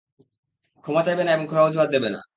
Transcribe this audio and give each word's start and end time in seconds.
ক্ষমা 0.85 1.01
চাইবে 1.05 1.23
না 1.23 1.31
এবং 1.33 1.45
খোঁড়া 1.47 1.63
অজুহাত 1.63 1.89
দেবে 1.91 2.09
না। 2.09 2.21